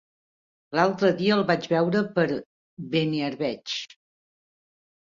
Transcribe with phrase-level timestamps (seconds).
[0.79, 2.27] L'altre dia el vaig veure per
[2.97, 3.81] Beniarbeig.